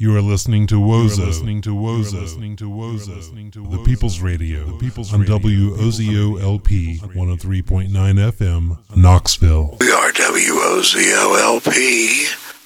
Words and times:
You 0.00 0.16
are 0.16 0.22
listening 0.22 0.66
to 0.68 0.76
Wozo. 0.76 1.26
listening 1.26 1.60
to 1.60 1.74
Wozo. 1.74 2.22
listening 2.22 2.56
to 2.56 2.70
Wozo. 2.70 3.16
listening 3.16 3.50
to 3.50 3.66
The 3.66 3.82
People's 3.84 4.22
Radio. 4.22 4.64
The 4.64 4.78
People's 4.78 5.12
on 5.12 5.26
WOZO 5.26 6.40
LP 6.42 6.96
103.9 6.96 7.90
FM, 7.90 8.78
Knoxville. 8.96 9.76
We 9.78 9.92
are 9.92 10.10
WOZOLP 10.10 11.66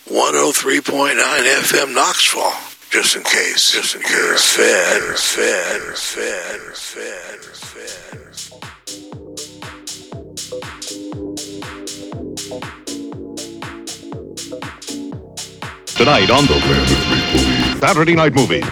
103.9 0.06 1.16
FM 1.16 1.92
Knoxville. 1.92 2.52
Just 2.90 3.16
in 3.16 3.24
case. 3.24 3.72
Just 3.72 3.96
in 3.96 4.02
case. 4.02 4.54
Fed. 4.54 5.02
Fed. 5.18 5.80
Fed. 5.98 6.60
Fed. 6.76 7.40
Fed. 7.42 7.53
Tonight 15.96 16.28
on 16.28 16.44
the 16.46 17.78
Saturday 17.78 18.14
Night 18.14 18.34
Movie. 18.34 18.62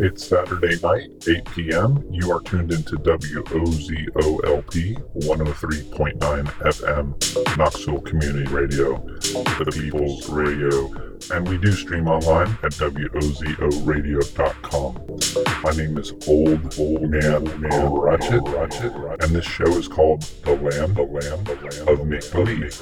It's 0.00 0.24
Saturday 0.26 0.78
night, 0.80 1.10
8 1.28 1.44
p.m. 1.50 2.04
You 2.08 2.30
are 2.30 2.40
tuned 2.40 2.70
into 2.70 2.96
WOZOLP 2.96 4.72
103.9 5.14 6.44
FM, 6.44 7.56
Knoxville 7.58 8.00
Community 8.02 8.46
Radio, 8.52 8.98
the 8.98 9.72
People's 9.72 10.28
Radio, 10.28 10.88
and 11.30 11.48
we 11.48 11.56
do 11.58 11.72
stream 11.72 12.08
online 12.08 12.48
at 12.62 12.72
WOZORadio.com. 12.72 15.62
My 15.62 15.72
name 15.72 15.98
is 15.98 16.12
Old 16.26 16.78
Old 16.78 17.10
Man 17.10 17.60
Man 17.60 17.92
Ratchet, 17.92 18.42
Ratchet, 18.44 18.94
and 18.94 19.34
this 19.34 19.44
show 19.44 19.66
is 19.66 19.88
called 19.88 20.22
The 20.44 20.56
Land, 20.56 20.96
The 20.96 21.02
Land, 21.02 21.46
The 21.46 21.56
Land 21.56 21.88
of 21.88 22.06
Make 22.06 22.32
Believe. 22.32 22.80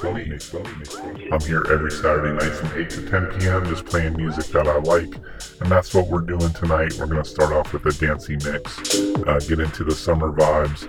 I'm 1.31 1.41
here 1.41 1.65
every 1.71 1.91
Saturday 1.91 2.33
night 2.33 2.53
from 2.53 2.79
8 2.79 2.89
to 2.91 3.09
10 3.09 3.39
p.m. 3.39 3.65
just 3.65 3.85
playing 3.85 4.15
music 4.15 4.45
that 4.47 4.67
I 4.67 4.77
like, 4.79 5.13
and 5.61 5.71
that's 5.71 5.93
what 5.93 6.07
we're 6.07 6.21
doing 6.21 6.51
tonight. 6.53 6.93
We're 6.97 7.07
going 7.07 7.23
to 7.23 7.29
start 7.29 7.51
off 7.51 7.73
with 7.73 7.85
a 7.85 7.93
dancey 7.93 8.37
mix, 8.43 8.77
uh, 9.25 9.39
get 9.47 9.59
into 9.59 9.83
the 9.83 9.95
summer 9.95 10.31
vibes. 10.31 10.85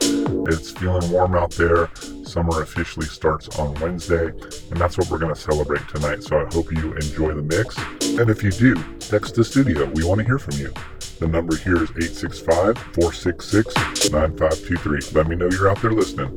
It's 0.49 0.71
feeling 0.73 1.11
warm 1.11 1.35
out 1.35 1.53
there. 1.53 1.91
Summer 2.25 2.61
officially 2.61 3.07
starts 3.07 3.49
on 3.59 3.75
Wednesday, 3.81 4.27
and 4.27 4.79
that's 4.79 4.99
what 4.99 5.11
we're 5.11 5.19
going 5.19 5.35
to 5.35 5.41
celebrate 5.41 5.89
tonight. 5.89 6.23
So 6.23 6.39
I 6.39 6.45
hope 6.53 6.71
you 6.71 6.93
enjoy 6.93 7.33
the 7.39 7.57
mix. 7.57 7.77
And 8.19 8.31
if 8.31 8.43
you 8.43 8.51
do, 8.51 8.75
text 8.99 9.37
the 9.37 9.45
studio. 9.45 9.87
We 9.95 10.05
want 10.05 10.19
to 10.21 10.25
hear 10.25 10.39
from 10.39 10.57
you. 10.57 10.73
The 11.19 11.27
number 11.27 11.57
here 11.57 11.83
is 11.83 11.91
865 11.91 12.79
466 12.95 14.11
9523. 14.11 15.01
Let 15.13 15.29
me 15.29 15.37
know 15.37 15.49
you're 15.51 15.69
out 15.69 15.81
there 15.83 15.93
listening. 15.93 16.29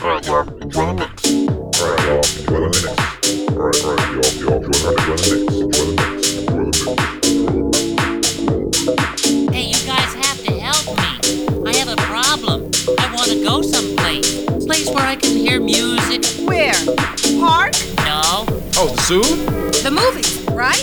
All 0.00 0.08
right, 0.08 0.26
y'all, 0.26 0.48
enjoy 0.60 0.86
the 0.86 0.94
mix. 0.94 1.24
All 1.24 1.88
right, 1.88 2.04
y'all, 2.04 2.24
enjoy 2.38 2.60
the 2.60 2.68
mix. 2.68 2.86
All 3.50 3.56
right, 3.56 3.84
all 3.84 3.96
right, 3.96 4.08
y'all, 4.16 4.32
y'all, 4.40 4.64
enjoy, 4.64 4.90
enjoy 4.90 5.16
the 5.16 5.28
mix. 5.28 5.44
Enjoy 5.60 5.84
the 5.84 5.94
mix. 5.96 6.36
Enjoy 6.38 6.64
the 7.44 7.64
mix. 7.68 7.90
Hey, 9.52 9.64
you 9.68 9.80
guys 9.86 10.12
have 10.24 10.40
to 10.44 10.52
help 10.60 10.84
me. 10.96 11.10
I 11.68 11.72
have 11.76 11.88
a 11.88 11.96
problem. 12.04 12.70
I 12.98 13.14
want 13.14 13.30
to 13.30 13.44
go 13.44 13.62
someplace. 13.62 14.29
Place 14.80 14.94
where 14.94 15.06
I 15.06 15.16
can 15.16 15.36
hear 15.36 15.60
music. 15.60 16.24
Where? 16.48 16.72
Park? 17.38 17.74
No, 17.98 18.46
Oh, 18.78 18.94
the 18.96 19.02
zoo? 19.02 19.20
The 19.82 19.90
movies, 19.90 20.42
right? 20.52 20.82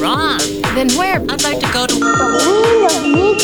wrong. 0.00 0.40
Then 0.74 0.88
where? 0.98 1.20
I'd 1.30 1.44
like 1.44 1.60
to 1.60 1.70
go 1.72 1.86
to. 1.86 1.94
Land 1.94 3.38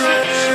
Here 0.00 0.49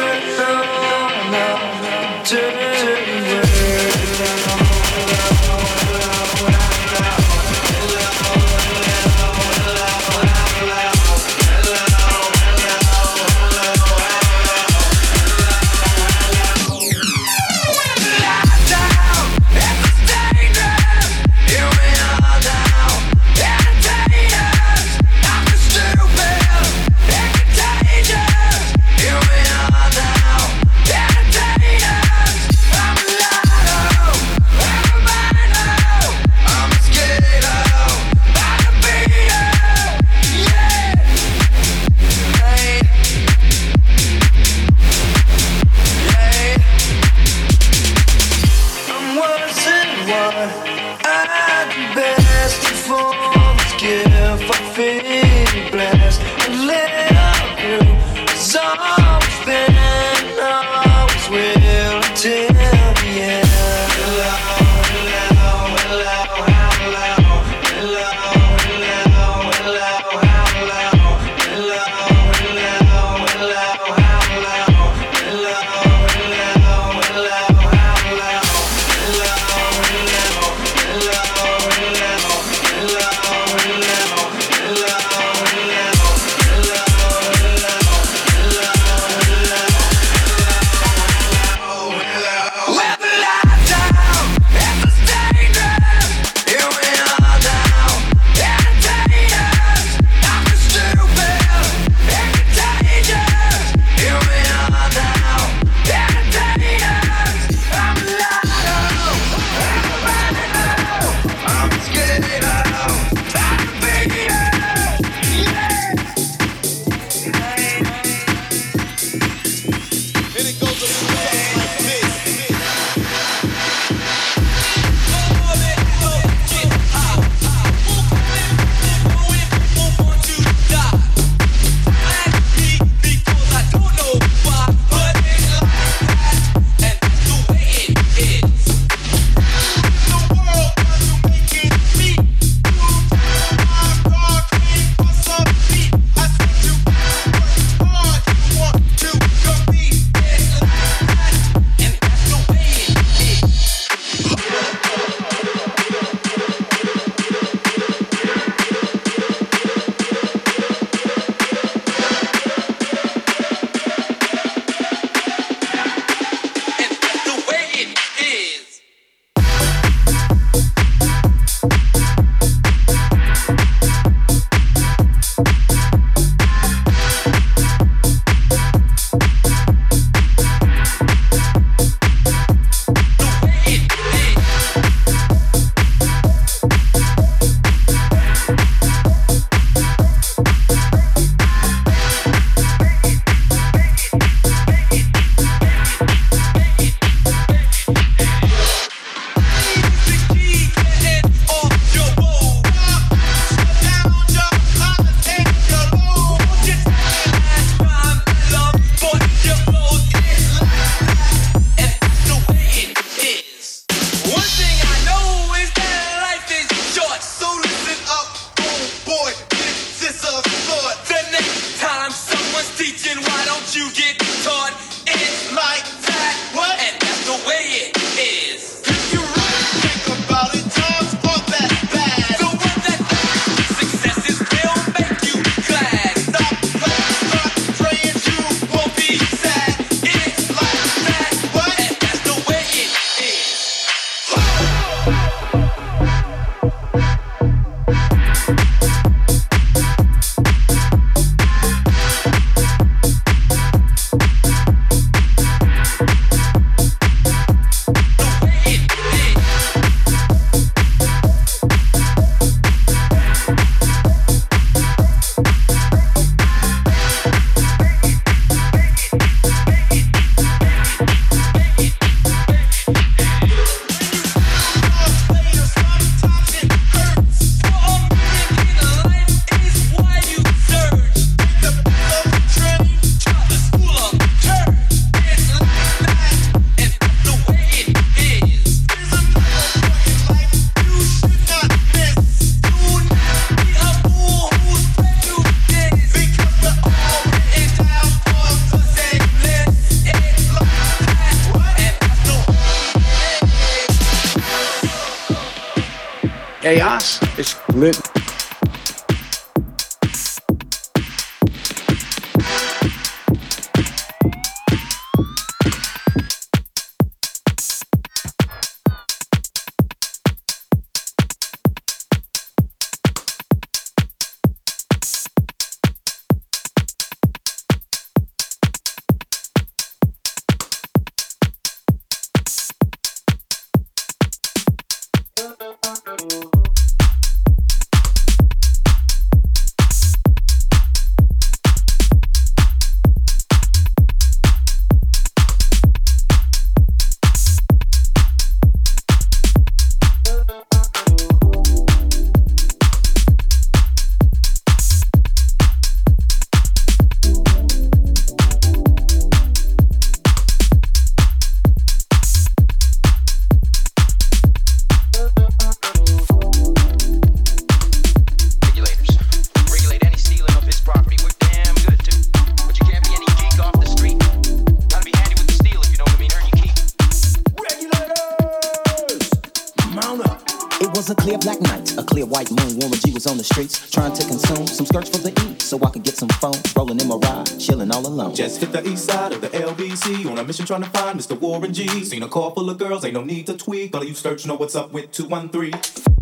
G. 391.61 392.03
Seen 392.03 392.23
a 392.23 392.27
car 392.27 392.51
full 392.51 392.69
of 392.69 392.77
girls, 392.77 393.05
ain't 393.05 393.13
no 393.13 393.23
need 393.23 393.47
to 393.47 393.57
tweak. 393.57 393.95
All 393.95 394.01
of 394.01 394.07
you 394.07 394.13
search 394.13 394.45
know 394.45 394.55
what's 394.55 394.75
up 394.75 394.91
with 394.91 395.11
213. 395.11 396.14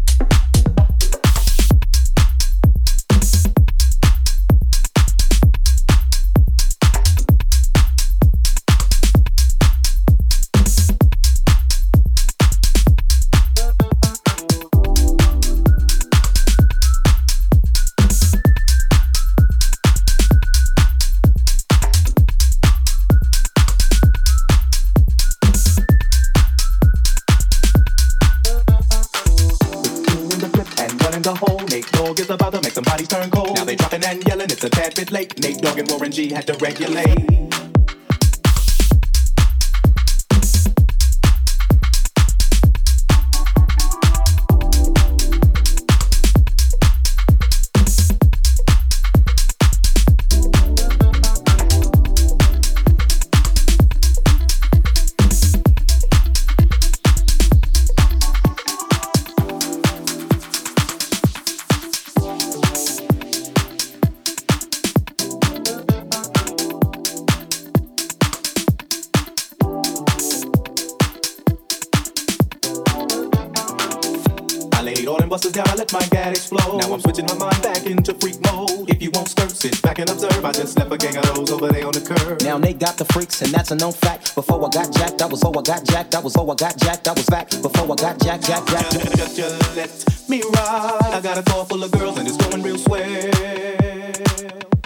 And 83.43 83.51
that's 83.51 83.71
a 83.71 83.75
known 83.75 83.91
fact. 83.91 84.35
Before 84.35 84.65
I 84.65 84.69
got 84.69 84.93
jacked, 84.93 85.21
I 85.21 85.25
was 85.25 85.43
oh 85.43 85.49
I 85.49 85.61
got 85.61 85.83
jacked, 85.85 86.15
I 86.15 86.19
was 86.19 86.37
oh 86.37 86.49
I 86.49 86.55
got 86.55 86.77
jacked, 86.77 87.07
I 87.09 87.11
was 87.11 87.25
back. 87.25 87.49
Before 87.49 87.91
I 87.91 87.95
got 87.95 88.17
jacked, 88.21 88.45
jacked, 88.45 88.69
jacked. 88.69 88.91
Just, 89.17 89.35
just 89.35 89.75
let 89.75 90.29
me 90.29 90.41
ride. 90.55 91.11
I 91.11 91.19
got 91.21 91.37
a 91.37 91.43
car 91.43 91.65
full 91.65 91.83
of 91.83 91.91
girls 91.91 92.17
and 92.17 92.25
it's 92.25 92.37
going 92.37 92.63
real 92.63 92.77
swell. 92.77 93.03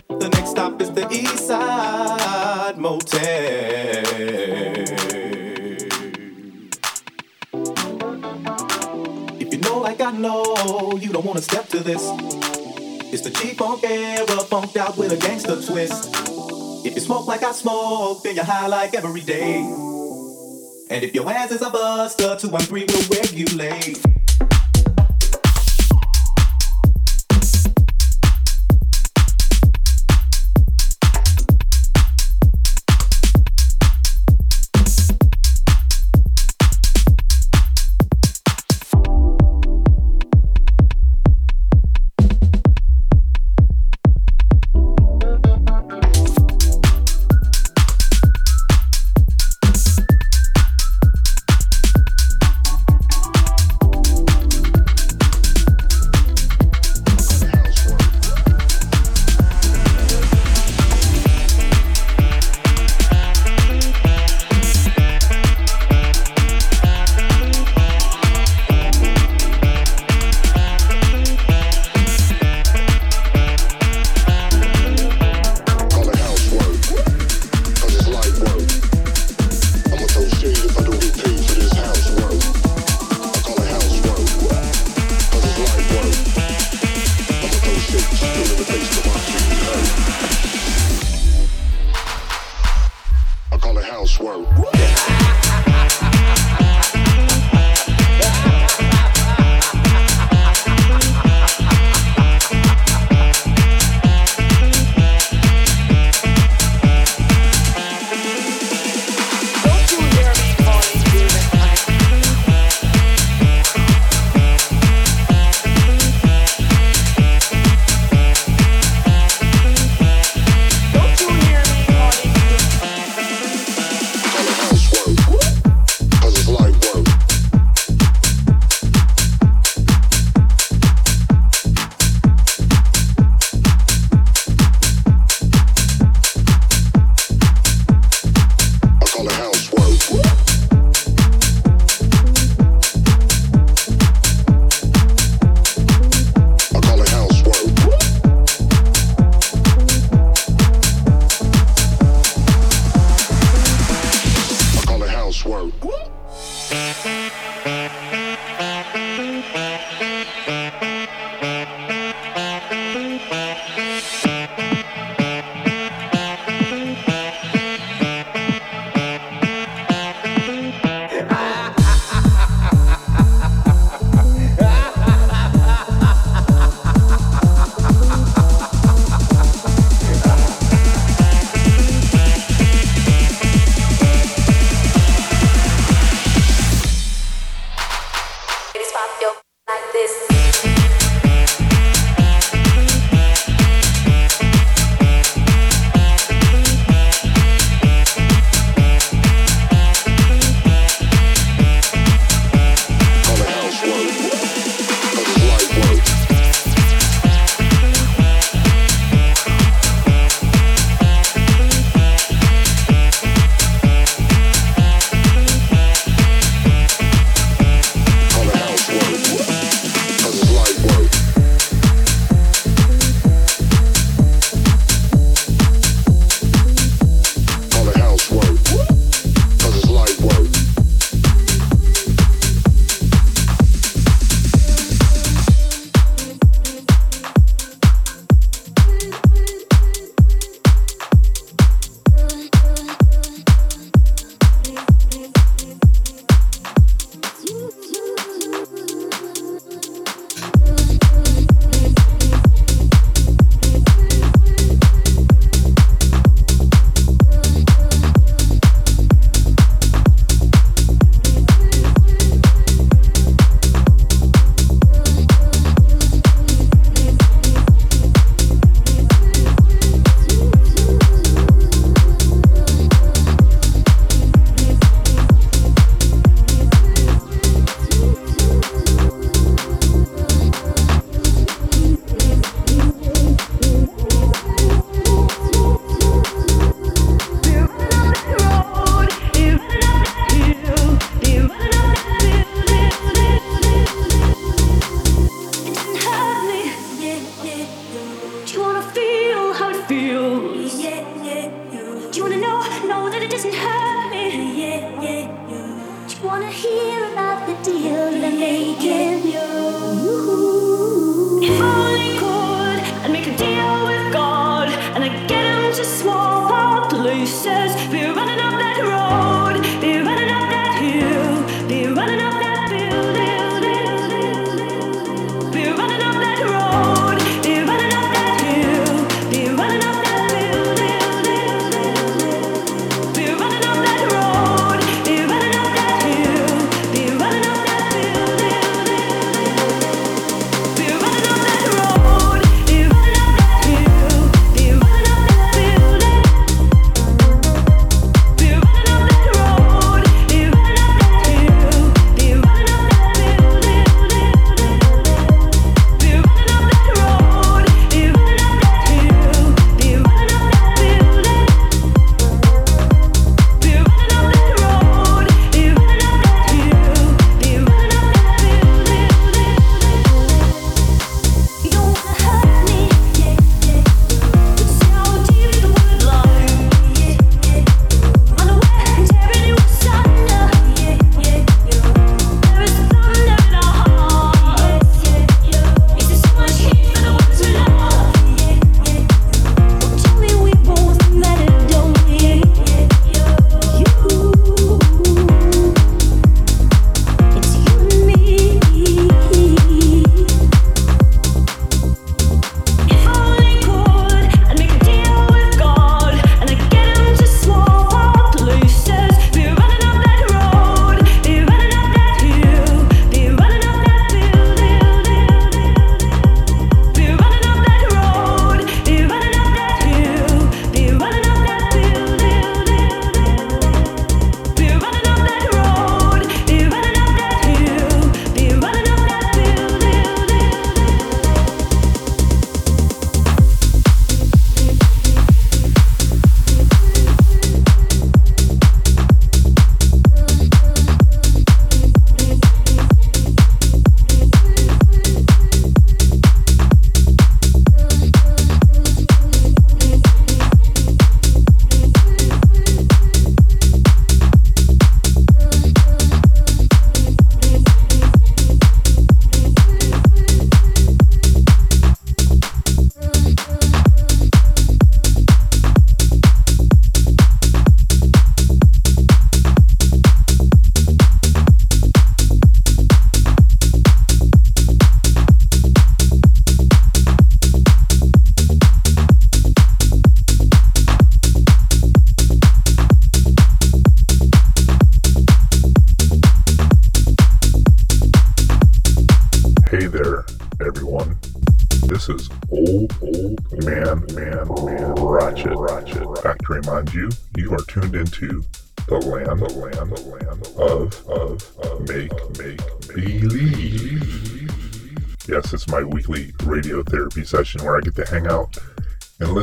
The 0.10 0.30
next 0.34 0.50
stop 0.50 0.82
is 0.82 0.92
the 0.92 1.08
East 1.12 1.48
Side 1.48 2.78
Motel. 2.80 3.20
If 9.40 9.54
you 9.54 9.60
know 9.60 9.78
like 9.78 10.02
I 10.02 10.12
know, 10.12 10.98
you 11.00 11.10
don't 11.14 11.26
wanna 11.26 11.44
step 11.44 11.68
to 11.70 11.80
this. 11.80 12.02
It's 13.14 13.22
the 13.22 13.30
G-funk 13.30 13.84
era, 13.84 14.26
funked 14.26 14.78
out 14.78 14.98
with 14.98 15.12
a 15.12 15.18
gangster 15.18 15.62
twist. 15.62 16.57
If 16.88 16.96
you 16.96 17.02
smoke 17.02 17.28
like 17.28 17.44
I 17.44 17.52
smoke, 17.52 18.24
then 18.24 18.36
you're 18.36 18.46
high 18.46 18.68
like 18.68 18.94
every 18.94 19.20
day. 19.20 19.58
And 19.58 21.04
if 21.04 21.14
your 21.14 21.30
ass 21.30 21.52
is 21.52 21.62
a 21.62 21.70
buster, 21.70 22.38
213 22.38 22.88
will 22.88 23.20
regulate. 23.22 24.17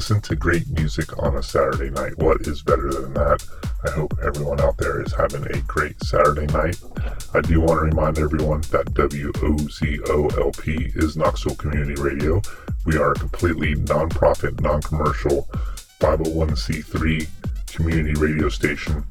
Listen 0.05 0.21
to 0.21 0.37
great 0.37 0.69
music 0.69 1.17
on 1.23 1.35
a 1.35 1.43
Saturday 1.43 1.89
night. 1.89 2.13
What 2.19 2.43
is 2.43 2.61
better 2.61 2.93
than 2.93 3.15
that? 3.15 3.43
I 3.89 3.91
hope 3.93 4.13
everyone 4.23 4.61
out 4.61 4.77
there 4.77 5.01
is 5.01 5.15
having 5.15 5.47
a 5.47 5.63
great 5.63 5.99
Saturday 6.05 6.45
night. 6.53 6.79
I 7.33 7.41
do 7.41 7.63
want 7.63 7.79
to 7.79 7.87
remind 7.87 8.19
everyone 8.19 8.61
that 8.71 8.93
WOZOLP 8.93 10.67
is 10.95 11.17
Knoxville 11.17 11.55
Community 11.55 11.95
Radio. 12.03 12.43
We 12.85 12.99
are 12.99 13.13
a 13.13 13.15
completely 13.15 13.77
non-profit, 13.77 14.61
non-commercial 14.61 15.49
501c3 16.01 17.27
community 17.73 18.21
radio 18.21 18.51
station. 18.51 19.07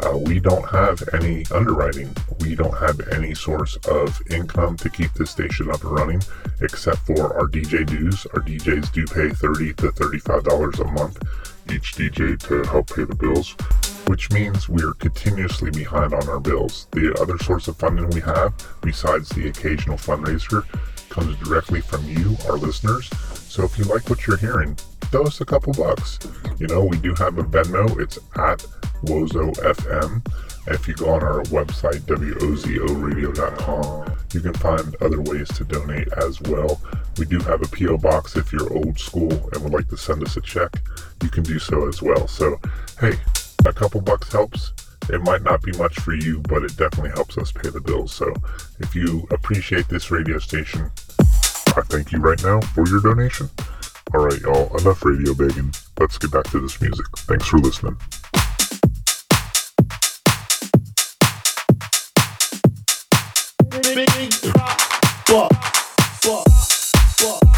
Uh, 0.00 0.16
we 0.16 0.38
don't 0.38 0.68
have 0.70 1.02
any 1.12 1.44
underwriting. 1.52 2.14
We 2.40 2.54
don't 2.54 2.76
have 2.78 3.00
any 3.12 3.34
source 3.34 3.76
of 3.88 4.20
income 4.30 4.76
to 4.78 4.88
keep 4.88 5.12
this 5.14 5.30
station 5.30 5.70
up 5.70 5.82
and 5.82 5.92
running 5.92 6.22
except 6.60 6.98
for 6.98 7.36
our 7.36 7.46
DJ 7.46 7.86
dues. 7.86 8.26
Our 8.34 8.40
DJs 8.40 8.92
do 8.92 9.04
pay 9.06 9.30
30 9.30 9.74
to 9.74 9.88
$35 9.88 10.80
a 10.80 10.92
month 10.92 11.18
each 11.72 11.94
DJ 11.94 12.38
to 12.48 12.62
help 12.70 12.94
pay 12.94 13.04
the 13.04 13.14
bills, 13.14 13.54
which 14.06 14.30
means 14.30 14.68
we 14.68 14.82
are 14.82 14.94
continuously 14.94 15.70
behind 15.70 16.14
on 16.14 16.28
our 16.28 16.40
bills. 16.40 16.86
The 16.92 17.14
other 17.20 17.38
source 17.38 17.68
of 17.68 17.76
funding 17.76 18.08
we 18.10 18.20
have, 18.20 18.54
besides 18.80 19.28
the 19.28 19.48
occasional 19.48 19.96
fundraiser, 19.96 20.64
comes 21.08 21.36
directly 21.36 21.80
from 21.80 22.04
you, 22.08 22.36
our 22.48 22.56
listeners. 22.56 23.08
So 23.48 23.64
if 23.64 23.78
you 23.78 23.84
like 23.84 24.08
what 24.08 24.26
you're 24.26 24.36
hearing, 24.36 24.76
throw 25.10 25.24
us 25.24 25.40
a 25.40 25.44
couple 25.44 25.72
bucks. 25.72 26.18
You 26.58 26.66
know, 26.66 26.84
we 26.84 26.98
do 26.98 27.14
have 27.14 27.38
a 27.38 27.42
Venmo. 27.42 27.98
It's 28.00 28.18
at 28.36 28.64
Wozo 29.04 29.54
FM. 29.56 30.22
If 30.66 30.86
you 30.86 30.94
go 30.94 31.08
on 31.10 31.22
our 31.22 31.42
website, 31.44 32.00
wozoradio.com, 32.02 34.16
you 34.34 34.40
can 34.40 34.52
find 34.54 34.94
other 35.00 35.22
ways 35.22 35.48
to 35.48 35.64
donate 35.64 36.08
as 36.18 36.40
well. 36.42 36.80
We 37.16 37.24
do 37.24 37.38
have 37.40 37.62
a 37.62 37.68
P.O. 37.68 37.96
box 37.98 38.36
if 38.36 38.52
you're 38.52 38.72
old 38.72 38.98
school 38.98 39.32
and 39.52 39.64
would 39.64 39.72
like 39.72 39.88
to 39.88 39.96
send 39.96 40.22
us 40.22 40.36
a 40.36 40.42
check. 40.42 40.70
You 41.22 41.30
can 41.30 41.42
do 41.42 41.58
so 41.58 41.88
as 41.88 42.02
well. 42.02 42.28
So, 42.28 42.60
hey, 43.00 43.14
a 43.64 43.72
couple 43.72 44.02
bucks 44.02 44.30
helps. 44.30 44.74
It 45.08 45.22
might 45.22 45.42
not 45.42 45.62
be 45.62 45.72
much 45.78 45.98
for 46.00 46.14
you, 46.14 46.40
but 46.40 46.64
it 46.64 46.76
definitely 46.76 47.12
helps 47.14 47.38
us 47.38 47.50
pay 47.50 47.70
the 47.70 47.80
bills. 47.80 48.12
So, 48.12 48.34
if 48.78 48.94
you 48.94 49.26
appreciate 49.30 49.88
this 49.88 50.10
radio 50.10 50.38
station, 50.38 50.90
I 51.18 51.80
thank 51.86 52.12
you 52.12 52.18
right 52.18 52.42
now 52.42 52.60
for 52.60 52.86
your 52.86 53.00
donation. 53.00 53.48
All 54.14 54.24
right, 54.24 54.40
y'all, 54.40 54.74
enough 54.78 55.04
radio 55.04 55.34
begging. 55.34 55.72
Let's 56.00 56.16
get 56.16 56.30
back 56.32 56.44
to 56.50 56.60
this 56.60 56.80
music. 56.80 57.04
Thanks 57.18 57.46
for 57.46 57.58
listening. 57.58 57.96
big 63.94 64.30
drop. 65.26 65.52
Fuck, 66.22 67.57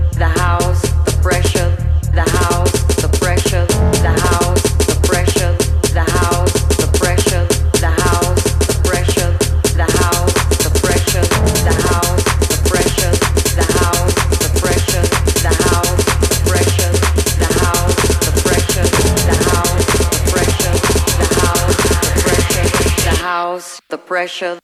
pressure 24.11 24.59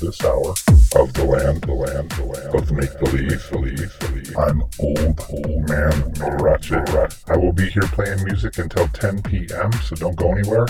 this 0.00 0.22
hour, 0.24 0.54
of 0.96 1.12
the 1.14 1.24
land, 1.24 1.62
the 1.62 1.74
land, 1.74 2.10
the 2.12 2.24
land, 2.24 2.54
of 2.54 2.70
make 2.72 2.98
believe. 2.98 4.36
I'm 4.36 4.62
old, 4.78 5.20
old 5.30 5.68
man 5.68 6.12
Ratchet. 6.40 6.88
I 7.28 7.36
will 7.36 7.52
be 7.52 7.68
here 7.68 7.82
playing 7.82 8.24
music 8.24 8.58
until 8.58 8.88
10 8.88 9.22
p.m., 9.22 9.72
so 9.84 9.96
don't 9.96 10.16
go 10.16 10.32
anywhere. 10.32 10.66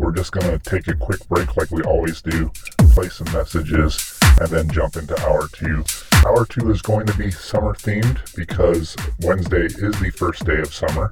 We're 0.00 0.12
just 0.12 0.32
gonna 0.32 0.58
take 0.58 0.88
a 0.88 0.94
quick 0.94 1.26
break 1.28 1.56
like 1.56 1.70
we 1.70 1.82
always 1.82 2.20
do, 2.20 2.50
play 2.90 3.08
some 3.08 3.32
messages, 3.32 4.18
and 4.40 4.48
then 4.48 4.68
jump 4.68 4.96
into 4.96 5.18
hour 5.26 5.48
two. 5.48 5.84
Hour 6.26 6.44
two 6.44 6.70
is 6.70 6.82
going 6.82 7.06
to 7.06 7.16
be 7.16 7.30
summer 7.30 7.72
themed 7.72 8.34
because 8.34 8.96
Wednesday 9.20 9.64
is 9.66 9.98
the 10.00 10.12
first 10.16 10.44
day 10.44 10.60
of 10.60 10.74
summer. 10.74 11.10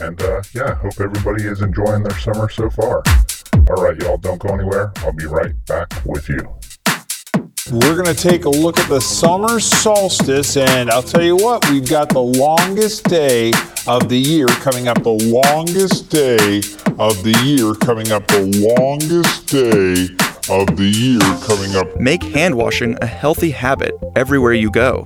And 0.00 0.20
uh, 0.22 0.42
yeah, 0.54 0.74
hope 0.74 1.00
everybody 1.00 1.44
is 1.44 1.60
enjoying 1.60 2.02
their 2.02 2.18
summer 2.18 2.48
so 2.48 2.70
far. 2.70 3.02
All 3.68 3.82
right, 3.82 4.00
y'all, 4.00 4.18
don't 4.18 4.38
go 4.38 4.54
anywhere. 4.54 4.92
I'll 4.98 5.12
be 5.12 5.26
right 5.26 5.54
back 5.66 5.92
with 6.04 6.28
you. 6.28 6.38
We're 7.70 7.94
going 7.94 8.12
to 8.12 8.14
take 8.14 8.44
a 8.44 8.50
look 8.50 8.80
at 8.80 8.88
the 8.88 9.00
summer 9.00 9.60
solstice, 9.60 10.56
and 10.56 10.90
I'll 10.90 11.02
tell 11.02 11.22
you 11.22 11.36
what, 11.36 11.70
we've 11.70 11.88
got 11.88 12.08
the 12.08 12.18
longest 12.18 13.04
day 13.04 13.52
of 13.86 14.08
the 14.08 14.18
year 14.18 14.48
coming 14.48 14.88
up. 14.88 15.04
The 15.04 15.10
longest 15.10 16.10
day 16.10 16.58
of 16.98 17.22
the 17.22 17.40
year 17.44 17.72
coming 17.74 18.10
up. 18.10 18.26
The 18.26 18.50
longest 18.76 19.46
day 19.46 19.92
of 20.52 20.76
the 20.76 20.84
year 20.84 21.20
coming 21.46 21.76
up. 21.76 22.00
Make 22.00 22.24
hand 22.24 22.56
washing 22.56 22.98
a 23.00 23.06
healthy 23.06 23.52
habit 23.52 23.94
everywhere 24.16 24.54
you 24.54 24.68
go. 24.68 25.04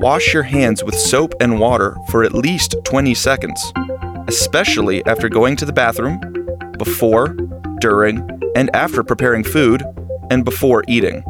Wash 0.00 0.34
your 0.34 0.42
hands 0.42 0.84
with 0.84 0.94
soap 0.94 1.32
and 1.40 1.58
water 1.58 1.96
for 2.10 2.24
at 2.24 2.34
least 2.34 2.74
20 2.84 3.14
seconds, 3.14 3.72
especially 4.28 5.02
after 5.06 5.30
going 5.30 5.56
to 5.56 5.64
the 5.64 5.72
bathroom, 5.72 6.20
before, 6.76 7.28
during, 7.80 8.20
and 8.54 8.68
after 8.76 9.02
preparing 9.02 9.42
food, 9.42 9.82
and 10.30 10.44
before 10.44 10.84
eating. 10.86 11.24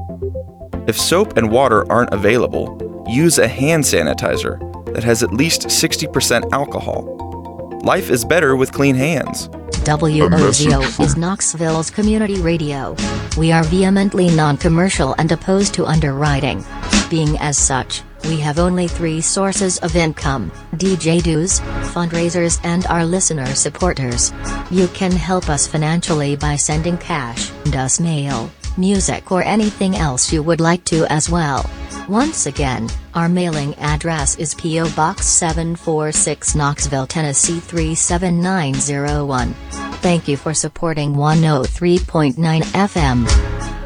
If 0.86 0.98
soap 0.98 1.36
and 1.36 1.50
water 1.50 1.90
aren't 1.92 2.12
available, 2.14 3.04
use 3.08 3.38
a 3.38 3.46
hand 3.46 3.84
sanitizer 3.84 4.58
that 4.94 5.04
has 5.04 5.22
at 5.22 5.32
least 5.32 5.62
60% 5.62 6.52
alcohol. 6.52 7.80
Life 7.84 8.10
is 8.10 8.24
better 8.24 8.56
with 8.56 8.72
clean 8.72 8.94
hands. 8.94 9.48
WOZO 9.84 11.00
is 11.00 11.16
Knoxville's 11.16 11.90
community 11.90 12.40
radio. 12.40 12.96
We 13.36 13.52
are 13.52 13.62
vehemently 13.64 14.30
non 14.34 14.56
commercial 14.56 15.14
and 15.18 15.30
opposed 15.32 15.74
to 15.74 15.86
underwriting. 15.86 16.64
Being 17.08 17.36
as 17.38 17.58
such, 17.58 18.02
we 18.24 18.38
have 18.40 18.58
only 18.58 18.88
three 18.88 19.20
sources 19.20 19.78
of 19.78 19.96
income 19.96 20.50
DJ 20.76 21.22
dues, 21.22 21.60
fundraisers, 21.92 22.60
and 22.64 22.86
our 22.86 23.04
listener 23.04 23.46
supporters. 23.54 24.32
You 24.70 24.88
can 24.88 25.12
help 25.12 25.48
us 25.48 25.66
financially 25.66 26.36
by 26.36 26.56
sending 26.56 26.96
cash 26.98 27.50
and 27.64 27.76
us 27.76 28.00
mail 28.00 28.50
music 28.78 29.32
or 29.32 29.42
anything 29.42 29.96
else 29.96 30.32
you 30.32 30.42
would 30.42 30.60
like 30.60 30.84
to 30.84 31.06
as 31.12 31.28
well. 31.30 31.68
Once 32.08 32.46
again, 32.46 32.88
our 33.14 33.28
mailing 33.28 33.74
address 33.76 34.36
is 34.36 34.54
P.O. 34.54 34.90
Box 34.94 35.26
746 35.26 36.54
Knoxville, 36.54 37.06
Tennessee 37.06 37.60
37901. 37.60 39.54
Thank 40.00 40.28
you 40.28 40.36
for 40.36 40.54
supporting 40.54 41.14
103.9 41.14 42.34
FM. 42.62 43.79